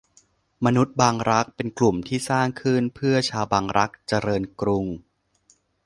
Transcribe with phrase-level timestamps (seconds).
[0.65, 4.85] มนุษย์บางรัก เป็นกลุ่มที่สร้างขึ้นเพื่อชาวบางรัก เจริญกรุง